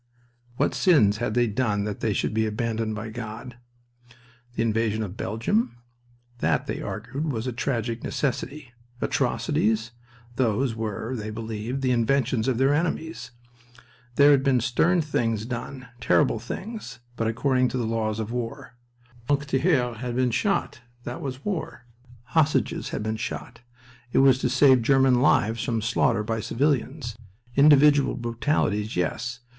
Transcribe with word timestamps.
What 0.57 0.73
sins 0.73 1.17
had 1.17 1.35
they 1.35 1.45
done 1.45 1.83
that 1.83 1.99
they 1.99 2.11
should 2.11 2.33
be 2.33 2.47
abandoned 2.47 2.95
by 2.95 3.09
God? 3.09 3.57
The 4.55 4.63
invasion 4.63 5.03
of 5.03 5.15
Belgium? 5.15 5.77
That, 6.39 6.65
they 6.65 6.81
argued, 6.81 7.31
was 7.31 7.45
a 7.45 7.53
tragic 7.53 8.03
necessity. 8.03 8.73
Atrocities? 8.99 9.91
Those 10.37 10.73
were 10.75 11.15
(they 11.15 11.29
believed) 11.29 11.83
the 11.83 11.91
inventions 11.91 12.47
of 12.47 12.57
their 12.57 12.73
enemies. 12.73 13.29
There 14.15 14.31
had 14.31 14.41
been 14.41 14.59
stern 14.59 15.01
things 15.03 15.45
done, 15.45 15.87
terrible 15.99 16.39
things, 16.39 16.97
but 17.15 17.27
according 17.27 17.67
to 17.67 17.77
the 17.77 17.85
laws 17.85 18.19
of 18.19 18.31
war. 18.31 18.73
Francs 19.27 19.45
tireurs 19.45 19.97
had 19.97 20.15
been 20.15 20.31
shot. 20.31 20.81
That 21.03 21.21
was 21.21 21.45
war. 21.45 21.85
Hostages 22.23 22.89
had 22.89 23.03
been 23.03 23.17
shot. 23.17 23.61
It 24.13 24.17
was 24.17 24.39
to 24.39 24.49
save 24.49 24.81
German 24.81 25.21
lives 25.21 25.63
from 25.63 25.79
slaughter 25.79 26.23
by 26.23 26.39
civilians. 26.39 27.15
Individual 27.55 28.15
brutalities, 28.15 28.95
yes. 28.95 29.41